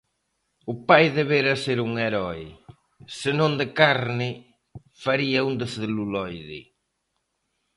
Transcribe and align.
O 0.71 0.73
pai 0.87 1.05
debera 1.19 1.61
ser 1.65 1.77
un 1.87 1.91
heroe, 2.05 2.47
se 3.19 3.29
non 3.39 3.51
de 3.59 3.67
carne, 3.81 4.29
faría 5.03 5.45
un 5.49 5.53
de 5.61 5.67
celuloide. 5.75 6.61